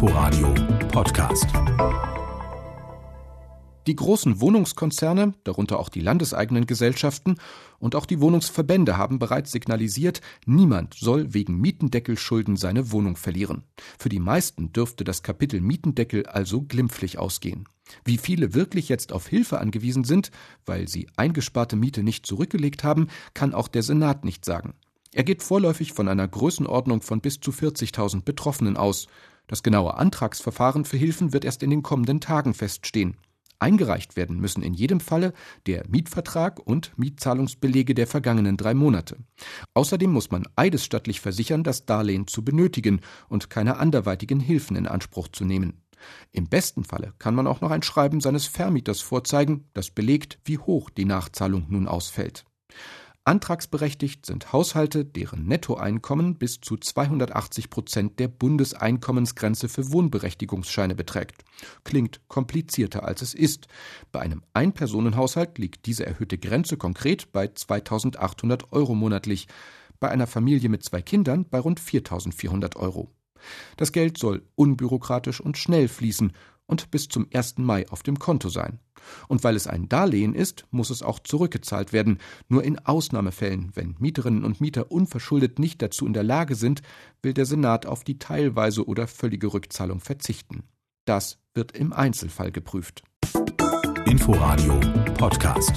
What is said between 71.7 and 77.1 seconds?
4400 Euro. Das Geld soll unbürokratisch und schnell fließen und bis